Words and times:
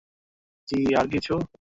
জী, 0.67 0.79
আর 0.95 1.07
কিছু? 1.11 1.33